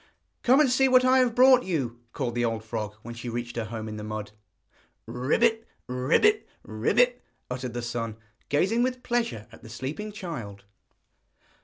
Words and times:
'Come 0.41 0.59
and 0.59 0.67
see 0.71 0.87
what 0.87 1.05
I 1.05 1.19
have 1.19 1.35
brought 1.35 1.61
you,' 1.61 1.99
called 2.11 2.33
the 2.33 2.43
old 2.43 2.63
frog, 2.63 2.95
when 3.03 3.13
she 3.13 3.29
reached 3.29 3.55
her 3.55 3.65
home 3.65 3.87
in 3.87 3.97
the 3.97 4.03
mud. 4.03 4.31
'Croak! 5.07 5.41
croak! 5.87 6.23
croak!' 6.65 7.21
uttered 7.51 7.73
the 7.75 7.83
son, 7.83 8.17
gazing 8.49 8.81
with 8.81 9.03
pleasure 9.03 9.45
at 9.51 9.61
the 9.61 9.69
sleeping 9.69 10.11
child. 10.11 10.63